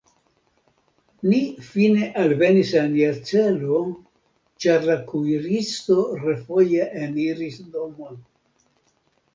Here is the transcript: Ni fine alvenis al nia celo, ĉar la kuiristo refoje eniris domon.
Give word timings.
Ni 1.33 1.41
fine 1.65 2.07
alvenis 2.21 2.71
al 2.81 2.89
nia 2.95 3.11
celo, 3.29 3.83
ĉar 4.65 4.89
la 4.89 4.97
kuiristo 5.13 6.01
refoje 6.27 6.91
eniris 7.07 7.63
domon. 7.79 8.23